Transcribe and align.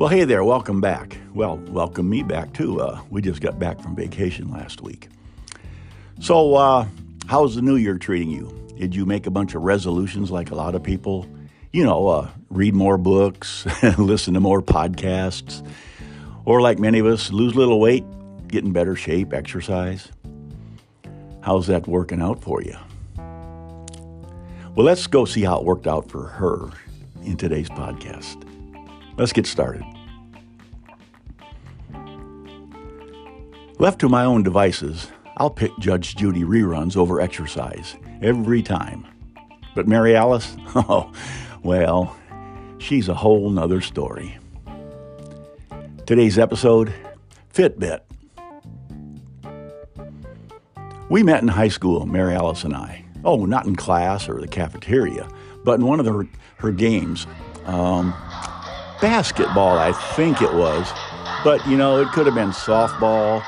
Well, 0.00 0.08
hey 0.08 0.24
there, 0.24 0.42
welcome 0.42 0.80
back. 0.80 1.18
Well, 1.34 1.58
welcome 1.68 2.08
me 2.08 2.22
back 2.22 2.54
too. 2.54 2.80
Uh, 2.80 3.02
we 3.10 3.20
just 3.20 3.42
got 3.42 3.58
back 3.58 3.82
from 3.82 3.94
vacation 3.94 4.50
last 4.50 4.80
week. 4.80 5.10
So, 6.20 6.54
uh, 6.54 6.86
how's 7.26 7.54
the 7.54 7.60
new 7.60 7.76
year 7.76 7.98
treating 7.98 8.30
you? 8.30 8.50
Did 8.78 8.94
you 8.96 9.04
make 9.04 9.26
a 9.26 9.30
bunch 9.30 9.54
of 9.54 9.60
resolutions 9.60 10.30
like 10.30 10.52
a 10.52 10.54
lot 10.54 10.74
of 10.74 10.82
people? 10.82 11.28
You 11.70 11.84
know, 11.84 12.08
uh, 12.08 12.30
read 12.48 12.74
more 12.74 12.96
books, 12.96 13.66
listen 13.98 14.32
to 14.32 14.40
more 14.40 14.62
podcasts, 14.62 15.62
or 16.46 16.62
like 16.62 16.78
many 16.78 16.98
of 16.98 17.04
us, 17.04 17.30
lose 17.30 17.52
a 17.52 17.58
little 17.58 17.78
weight, 17.78 18.04
get 18.48 18.64
in 18.64 18.72
better 18.72 18.96
shape, 18.96 19.34
exercise. 19.34 20.10
How's 21.42 21.66
that 21.66 21.86
working 21.86 22.22
out 22.22 22.40
for 22.40 22.62
you? 22.62 22.76
Well, 24.74 24.86
let's 24.86 25.06
go 25.06 25.26
see 25.26 25.42
how 25.42 25.58
it 25.58 25.64
worked 25.66 25.86
out 25.86 26.10
for 26.10 26.26
her 26.26 26.70
in 27.22 27.36
today's 27.36 27.68
podcast. 27.68 28.46
Let's 29.20 29.34
get 29.34 29.46
started. 29.46 29.84
Left 33.80 33.98
to 34.00 34.10
my 34.10 34.26
own 34.26 34.42
devices, 34.42 35.10
I'll 35.38 35.48
pick 35.48 35.72
Judge 35.78 36.14
Judy 36.14 36.42
reruns 36.42 36.98
over 36.98 37.18
exercise 37.18 37.96
every 38.20 38.62
time. 38.62 39.06
But 39.74 39.88
Mary 39.88 40.14
Alice, 40.14 40.54
oh, 40.74 41.10
well, 41.62 42.14
she's 42.76 43.08
a 43.08 43.14
whole 43.14 43.48
nother 43.48 43.80
story. 43.80 44.36
Today's 46.04 46.38
episode 46.38 46.92
Fitbit. 47.54 48.00
We 51.08 51.22
met 51.22 51.40
in 51.40 51.48
high 51.48 51.68
school, 51.68 52.04
Mary 52.04 52.34
Alice 52.34 52.64
and 52.64 52.76
I. 52.76 53.06
Oh, 53.24 53.46
not 53.46 53.64
in 53.64 53.76
class 53.76 54.28
or 54.28 54.42
the 54.42 54.46
cafeteria, 54.46 55.26
but 55.64 55.80
in 55.80 55.86
one 55.86 56.00
of 56.00 56.04
the, 56.04 56.12
her, 56.12 56.28
her 56.56 56.70
games. 56.70 57.26
Um, 57.64 58.10
basketball, 59.00 59.78
I 59.78 59.92
think 60.16 60.42
it 60.42 60.52
was. 60.52 60.86
But, 61.42 61.66
you 61.66 61.78
know, 61.78 62.02
it 62.02 62.08
could 62.08 62.26
have 62.26 62.34
been 62.34 62.50
softball 62.50 63.42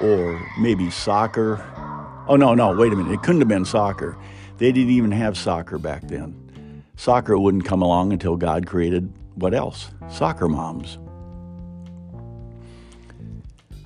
or 0.00 0.40
maybe 0.58 0.90
soccer. 0.90 1.64
Oh, 2.28 2.36
no, 2.36 2.54
no, 2.54 2.76
wait 2.76 2.92
a 2.92 2.96
minute. 2.96 3.12
It 3.12 3.22
couldn't 3.22 3.40
have 3.40 3.48
been 3.48 3.64
soccer. 3.64 4.16
They 4.58 4.72
didn't 4.72 4.90
even 4.90 5.12
have 5.12 5.36
soccer 5.36 5.78
back 5.78 6.08
then. 6.08 6.84
Soccer 6.96 7.38
wouldn't 7.38 7.64
come 7.64 7.80
along 7.80 8.12
until 8.12 8.36
God 8.36 8.66
created 8.66 9.12
what 9.36 9.54
else? 9.54 9.90
Soccer 10.10 10.48
moms. 10.48 10.98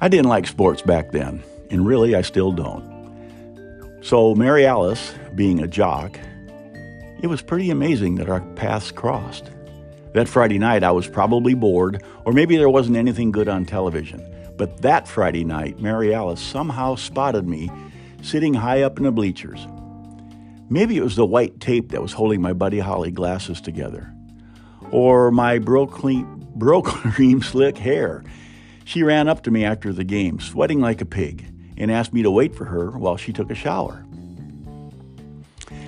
I 0.00 0.08
didn't 0.08 0.28
like 0.28 0.46
sports 0.46 0.80
back 0.80 1.12
then, 1.12 1.42
and 1.70 1.86
really 1.86 2.14
I 2.14 2.22
still 2.22 2.52
don't. 2.52 2.90
So, 4.00 4.34
Mary 4.34 4.64
Alice, 4.64 5.14
being 5.34 5.60
a 5.60 5.68
jock, 5.68 6.18
it 7.22 7.26
was 7.26 7.42
pretty 7.42 7.70
amazing 7.70 8.16
that 8.16 8.28
our 8.28 8.40
paths 8.56 8.90
crossed. 8.90 9.50
That 10.14 10.26
Friday 10.26 10.58
night, 10.58 10.82
I 10.82 10.90
was 10.90 11.06
probably 11.06 11.54
bored, 11.54 12.02
or 12.24 12.32
maybe 12.32 12.56
there 12.56 12.68
wasn't 12.68 12.96
anything 12.96 13.30
good 13.30 13.48
on 13.48 13.64
television. 13.64 14.20
But 14.56 14.82
that 14.82 15.08
Friday 15.08 15.44
night, 15.44 15.80
Mary 15.80 16.14
Alice 16.14 16.40
somehow 16.40 16.94
spotted 16.94 17.48
me 17.48 17.70
sitting 18.22 18.54
high 18.54 18.82
up 18.82 18.98
in 18.98 19.04
the 19.04 19.12
bleachers. 19.12 19.66
Maybe 20.68 20.96
it 20.96 21.02
was 21.02 21.16
the 21.16 21.26
white 21.26 21.60
tape 21.60 21.90
that 21.90 22.02
was 22.02 22.12
holding 22.12 22.40
my 22.40 22.52
Buddy 22.52 22.78
Holly 22.78 23.10
glasses 23.10 23.60
together, 23.60 24.12
or 24.90 25.30
my 25.30 25.58
Brylcreem 25.58 27.44
slick 27.50 27.78
hair. 27.78 28.24
She 28.84 29.02
ran 29.02 29.28
up 29.28 29.42
to 29.44 29.50
me 29.50 29.64
after 29.64 29.92
the 29.92 30.04
game, 30.04 30.40
sweating 30.40 30.80
like 30.80 31.00
a 31.00 31.06
pig, 31.06 31.46
and 31.76 31.90
asked 31.90 32.12
me 32.12 32.22
to 32.22 32.30
wait 32.30 32.54
for 32.54 32.64
her 32.64 32.90
while 32.90 33.16
she 33.16 33.32
took 33.32 33.50
a 33.50 33.54
shower. 33.54 34.04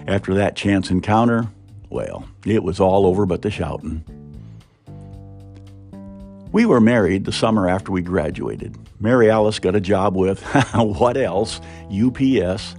After 0.06 0.34
that 0.34 0.54
chance 0.56 0.90
encounter, 0.90 1.48
well, 1.88 2.28
it 2.44 2.62
was 2.62 2.80
all 2.80 3.06
over 3.06 3.24
but 3.24 3.42
the 3.42 3.50
shouting. 3.50 4.04
We 6.54 6.66
were 6.66 6.80
married 6.80 7.24
the 7.24 7.32
summer 7.32 7.68
after 7.68 7.90
we 7.90 8.00
graduated. 8.00 8.78
Mary 9.00 9.28
Alice 9.28 9.58
got 9.58 9.74
a 9.74 9.80
job 9.80 10.14
with, 10.14 10.40
what 10.76 11.16
else? 11.16 11.60
UPS. 11.90 12.76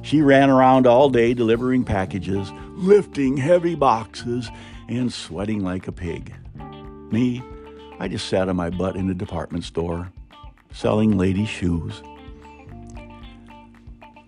She 0.00 0.22
ran 0.22 0.48
around 0.48 0.86
all 0.86 1.10
day 1.10 1.34
delivering 1.34 1.84
packages, 1.84 2.50
lifting 2.70 3.36
heavy 3.36 3.74
boxes, 3.74 4.48
and 4.88 5.12
sweating 5.12 5.62
like 5.62 5.88
a 5.88 5.92
pig. 5.92 6.32
Me, 7.10 7.42
I 8.00 8.08
just 8.08 8.28
sat 8.30 8.48
on 8.48 8.56
my 8.56 8.70
butt 8.70 8.96
in 8.96 9.10
a 9.10 9.14
department 9.14 9.64
store, 9.64 10.10
selling 10.72 11.18
ladies' 11.18 11.50
shoes. 11.50 12.02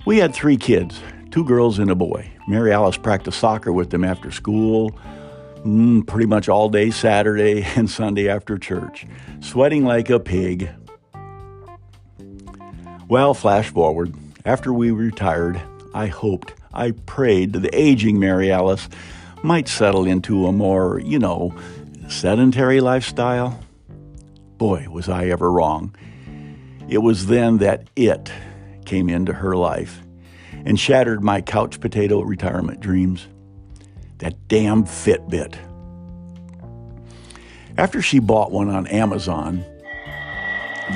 We 0.04 0.19
had 0.19 0.34
three 0.34 0.58
kids, 0.58 1.00
two 1.31 1.47
girls 1.47 1.78
and 1.78 1.91
a 1.91 1.94
boy. 1.94 2.31
Mary 2.47 2.70
Alice 2.70 2.98
practiced 2.98 3.38
soccer 3.38 3.72
with 3.72 3.88
them 3.88 4.04
after 4.04 4.31
school, 4.31 4.94
mm, 5.64 6.06
pretty 6.06 6.26
much 6.26 6.48
all 6.48 6.69
day 6.69 6.91
Saturday 6.91 7.62
and 7.76 7.88
Sunday 7.91 8.28
after 8.28 8.58
church, 8.58 9.06
sweating 9.41 9.84
like 9.84 10.10
a 10.10 10.20
pig. 10.20 10.70
Well, 13.08 13.34
flash 13.34 13.70
forward. 13.70 14.14
After 14.44 14.72
we 14.72 14.91
retired, 14.91 15.60
I 15.94 16.06
hoped, 16.06 16.54
I 16.72 16.92
prayed 16.92 17.52
that 17.52 17.60
the 17.60 17.78
aging 17.78 18.19
Mary 18.19 18.50
Alice 18.50 18.88
might 19.42 19.69
settle 19.69 20.06
into 20.06 20.47
a 20.47 20.52
more, 20.52 20.98
you 21.00 21.19
know, 21.19 21.54
sedentary 22.08 22.81
lifestyle. 22.81 23.60
Boy, 24.56 24.86
was 24.91 25.08
I 25.08 25.26
ever 25.26 25.50
wrong. 25.50 25.94
It 26.88 26.98
was 26.98 27.26
then 27.26 27.58
that 27.58 27.88
it 27.96 28.31
came 28.84 29.08
into 29.08 29.32
her 29.32 29.56
life 29.56 30.00
and 30.64 30.78
shattered 30.78 31.22
my 31.22 31.41
couch 31.41 31.81
potato 31.81 32.20
retirement 32.20 32.81
dreams. 32.81 33.28
That 34.24 34.48
damn 34.48 34.84
Fitbit. 34.84 35.54
After 37.76 38.00
she 38.00 38.20
bought 38.20 38.52
one 38.52 38.70
on 38.70 38.86
Amazon, 38.86 39.62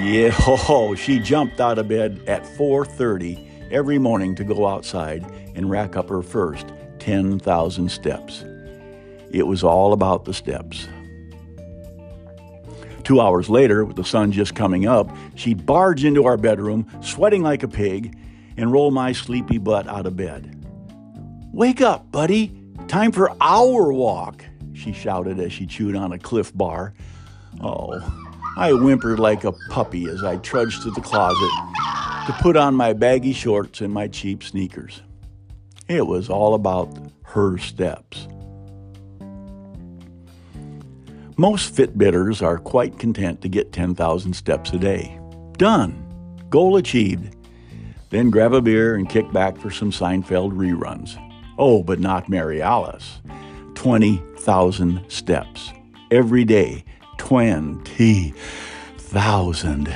yeah, 0.01 0.35
oh, 0.47 0.95
she 0.95 1.19
jumped 1.19 1.61
out 1.61 1.79
of 1.79 1.89
bed 1.89 2.23
at 2.27 2.43
4:30 2.45 3.71
every 3.71 3.99
morning 3.99 4.35
to 4.37 4.45
go 4.45 4.67
outside 4.67 5.31
and 5.55 5.69
rack 5.69 5.95
up 5.95 6.09
her 6.09 6.23
first 6.23 6.73
10,000 7.01 7.91
steps. 7.91 8.47
It 9.31 9.47
was 9.47 9.63
all 9.63 9.93
about 9.93 10.25
the 10.25 10.33
steps. 10.33 10.89
Two 13.05 13.21
hours 13.21 13.51
later, 13.51 13.85
with 13.85 13.97
the 13.97 14.05
sun 14.05 14.33
just 14.33 14.55
coming 14.55 14.87
up, 14.87 15.15
she'd 15.35 15.67
barge 15.67 16.07
into 16.07 16.25
our 16.25 16.39
bedroom, 16.39 16.87
sweating 17.03 17.43
like 17.43 17.63
a 17.63 17.69
pig, 17.69 18.17
and 18.57 18.73
roll 18.73 18.91
my 18.91 19.13
sleepy 19.13 19.59
butt 19.59 19.87
out 19.87 20.07
of 20.07 20.17
bed. 20.17 20.65
Wake 21.53 21.83
up, 21.83 22.11
buddy! 22.11 22.58
Time 22.87 23.13
for 23.13 23.31
our 23.41 23.93
walk, 23.93 24.45
she 24.73 24.93
shouted 24.93 25.41
as 25.41 25.53
she 25.53 25.67
chewed 25.67 25.97
on 25.97 26.13
a 26.13 26.19
Clif 26.19 26.57
Bar. 26.57 26.95
Oh, 27.61 27.99
I 28.57 28.71
whimpered 28.71 29.19
like 29.19 29.45
a 29.45 29.53
puppy 29.71 30.09
as 30.09 30.23
I 30.23 30.37
trudged 30.37 30.83
to 30.83 30.91
the 30.91 31.01
closet 31.01 31.51
to 32.27 32.37
put 32.41 32.57
on 32.57 32.75
my 32.75 32.93
baggy 32.93 33.33
shorts 33.33 33.81
and 33.81 33.93
my 33.93 34.09
cheap 34.09 34.43
sneakers. 34.43 35.03
It 35.89 36.07
was 36.07 36.31
all 36.31 36.55
about 36.55 36.97
her 37.25 37.59
steps. 37.59 38.29
Most 41.37 41.75
Fitbitters 41.75 42.43
are 42.43 42.59
quite 42.59 42.99
content 42.99 43.43
to 43.43 43.49
get 43.49 43.73
10,000 43.73 44.33
steps 44.33 44.73
a 44.73 44.79
day. 44.79 45.19
Done. 45.57 46.05
Goal 46.51 46.77
achieved 46.77 47.35
then 48.11 48.31
grab 48.31 48.55
a 48.55 48.61
beer 48.61 48.95
and 48.95 49.09
kick 49.09 49.31
back 49.33 49.59
for 49.59 49.71
some 49.71 49.91
Seinfeld 49.91 50.53
reruns. 50.53 51.17
Oh, 51.59 51.83
but 51.83 51.99
not 51.99 52.29
Mary 52.29 52.63
Alice. 52.63 53.21
20,000 53.75 55.05
steps. 55.09 55.73
Every 56.11 56.45
day, 56.45 56.85
20,000. 57.19 59.95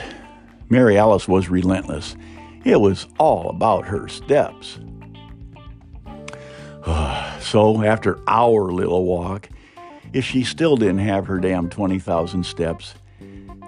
Mary 0.68 0.98
Alice 0.98 1.26
was 1.28 1.48
relentless. 1.48 2.16
It 2.64 2.80
was 2.80 3.06
all 3.18 3.50
about 3.50 3.86
her 3.86 4.08
steps. 4.08 4.80
so, 7.40 7.84
after 7.84 8.18
our 8.26 8.72
little 8.72 9.04
walk, 9.04 9.48
if 10.12 10.24
she 10.24 10.42
still 10.42 10.76
didn't 10.76 10.98
have 10.98 11.26
her 11.26 11.38
damn 11.38 11.70
20,000 11.70 12.44
steps, 12.44 12.94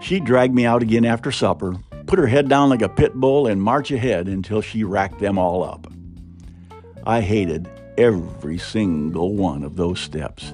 she'd 0.01 0.25
drag 0.25 0.53
me 0.53 0.67
out 0.67 0.83
again 0.83 1.05
after 1.05 1.31
supper, 1.31 1.77
put 2.07 2.19
her 2.19 2.27
head 2.27 2.49
down 2.49 2.71
like 2.71 2.83
a 2.83 2.89
pit 2.89 3.15
bull, 3.15 3.47
and 3.47 3.63
march 3.63 3.93
ahead 3.93 4.27
until 4.27 4.61
she 4.61 4.83
racked 4.83 5.21
them 5.21 5.39
all 5.39 5.63
up. 5.63 5.87
I 7.07 7.21
hated 7.21 7.69
every 7.99 8.59
single 8.59 9.35
one 9.35 9.63
of 9.63 9.77
those 9.77 10.01
steps. 10.01 10.53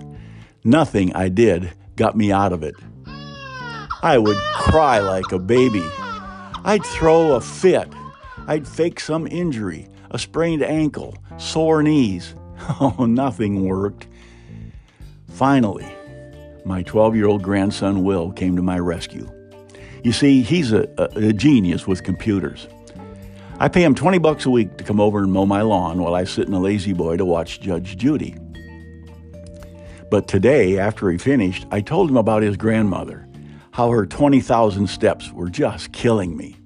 Nothing 0.65 1.15
I 1.15 1.29
did 1.29 1.73
got 1.97 2.17
me 2.17 2.33
out 2.33 2.53
of 2.53 2.63
it. 2.63 2.75
I 4.03 4.19
would 4.19 4.37
cry 4.55 4.99
like 5.01 5.33
a 5.33 5.39
baby. 5.39 5.85
I'd 6.65 6.85
throw 6.85 7.35
a 7.35 7.41
fit. 7.41 7.89
I'd 8.47 8.67
fake 8.67 9.01
some 9.01 9.27
injury, 9.27 9.89
a 10.11 10.19
sprained 10.19 10.63
ankle, 10.63 11.17
sore 11.39 11.83
knees. 11.83 12.35
Oh, 12.79 13.07
nothing 13.07 13.67
worked. 13.67 14.07
Finally, 15.29 15.87
my 16.67 16.83
12 16.83 17.17
year 17.17 17.27
old 17.27 17.43
grandson 17.43 18.05
Will 18.05 18.31
came 18.33 18.55
to 18.55 18.63
my 18.63 18.79
rescue. 18.79 19.29
You 20.05 20.13
see, 20.13 20.43
he's 20.43 20.71
a, 20.73 20.87
a, 20.99 21.29
a 21.29 21.33
genius 21.33 21.87
with 21.87 22.05
computers. 22.05 22.69
I 23.61 23.69
pay 23.69 23.85
him 23.85 23.95
20 23.95 24.17
bucks 24.17 24.47
a 24.47 24.51
week 24.51 24.79
to 24.79 24.85
come 24.85 24.99
over 24.99 25.19
and 25.19 25.31
mow 25.31 25.45
my 25.45 25.61
lawn 25.61 26.03
while 26.03 26.15
I 26.15 26.25
sit 26.25 26.49
in 26.49 26.55
a 26.55 26.59
La-Z-Boy 26.59 27.19
to 27.19 27.27
watch 27.27 27.61
Judge 27.61 27.99
Judy. 27.99 28.35
But 30.11 30.29
today, 30.29 30.79
after 30.79 31.11
he 31.11 31.19
finished, 31.19 31.67
I 31.71 31.83
told 31.83 32.09
him 32.09 32.17
about 32.17 32.43
his 32.43 32.57
grandmother, 32.57 33.29
how 33.73 33.91
her 33.91 34.07
20,000 34.07 34.87
steps 34.87 35.31
were 35.31 35.51
just 35.51 35.93
killing 35.93 36.39
me. 36.39 36.57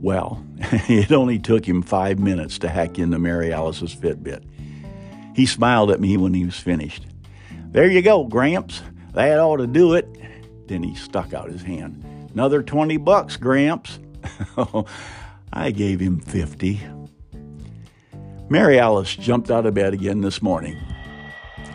Well, 0.00 0.46
it 0.56 1.10
only 1.10 1.40
took 1.40 1.66
him 1.66 1.82
five 1.82 2.20
minutes 2.20 2.60
to 2.60 2.68
hack 2.68 3.00
into 3.00 3.18
Mary 3.18 3.52
Alice's 3.52 3.92
Fitbit. 3.92 4.44
He 5.34 5.46
smiled 5.46 5.90
at 5.90 6.00
me 6.00 6.16
when 6.16 6.32
he 6.32 6.44
was 6.44 6.56
finished. 6.56 7.06
There 7.72 7.90
you 7.90 8.02
go, 8.02 8.22
Gramps. 8.22 8.82
That 9.14 9.40
ought 9.40 9.56
to 9.56 9.66
do 9.66 9.94
it. 9.94 10.06
Then 10.68 10.84
he 10.84 10.94
stuck 10.94 11.34
out 11.34 11.50
his 11.50 11.62
hand. 11.62 12.04
Another 12.32 12.62
20 12.62 12.98
bucks, 12.98 13.36
Gramps. 13.36 13.98
Oh, 14.56 14.86
I 15.52 15.70
gave 15.70 16.00
him 16.00 16.18
50. 16.18 16.80
Mary 18.48 18.78
Alice 18.78 19.14
jumped 19.14 19.50
out 19.50 19.66
of 19.66 19.74
bed 19.74 19.92
again 19.94 20.20
this 20.20 20.42
morning. 20.42 20.76